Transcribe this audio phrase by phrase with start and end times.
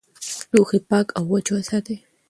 [0.53, 1.95] لوښي پاک او وچ وساتئ.